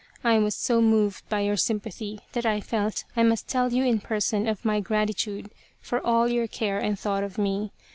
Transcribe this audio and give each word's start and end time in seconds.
I 0.23 0.39
was 0.39 0.55
so 0.55 0.81
moved 0.81 1.29
by 1.29 1.41
your 1.41 1.57
sympathy 1.57 2.21
that 2.31 2.43
I 2.43 2.59
felt 2.59 3.03
I 3.15 3.21
must 3.21 3.47
tell 3.47 3.71
you 3.71 3.83
in 3.83 3.99
person 3.99 4.47
of 4.47 4.65
my 4.65 4.79
gratitude 4.79 5.51
for 5.79 6.03
all 6.03 6.27
your 6.27 6.47
care 6.47 6.79
and 6.79 6.97
thought 6.97 7.23
of 7.23 7.37
me. 7.37 7.71